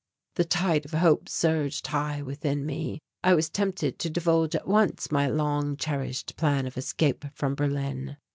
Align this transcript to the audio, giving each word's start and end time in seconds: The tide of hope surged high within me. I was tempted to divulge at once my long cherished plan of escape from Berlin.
The 0.33 0.45
tide 0.45 0.85
of 0.85 0.93
hope 0.93 1.29
surged 1.29 1.85
high 1.85 2.23
within 2.23 2.65
me. 2.65 3.01
I 3.23 3.35
was 3.35 3.51
tempted 3.51 3.99
to 3.99 4.09
divulge 4.09 4.55
at 4.55 4.67
once 4.67 5.11
my 5.11 5.27
long 5.27 5.77
cherished 5.77 6.35
plan 6.35 6.65
of 6.65 6.75
escape 6.75 7.23
from 7.35 7.53
Berlin. 7.53 8.17